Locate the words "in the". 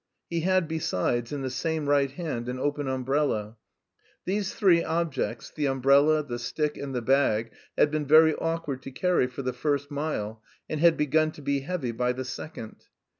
1.31-1.51